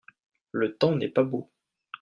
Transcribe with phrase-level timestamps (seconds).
[0.51, 1.51] le temps n'est pas beau.